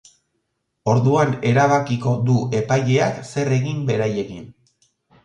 Orduan 0.93 1.35
erabkiko 1.49 2.13
du 2.29 2.37
epaileak 2.61 3.21
zer 3.33 3.53
egin 3.59 3.85
beraiekin. 3.91 4.49